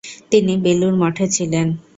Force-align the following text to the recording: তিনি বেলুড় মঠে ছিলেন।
তিনি 0.31 0.53
বেলুড় 0.63 0.95
মঠে 1.01 1.25
ছিলেন। 1.35 1.67